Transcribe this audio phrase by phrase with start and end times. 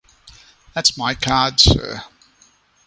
[0.73, 2.03] That’s my card, sir.